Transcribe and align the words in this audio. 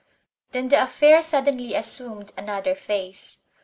Then 0.51 0.69
the 0.69 0.81
affair 0.81 1.21
suddenly 1.21 1.75
assumed 1.75 2.31
another 2.35 2.73
phase. 2.73 3.41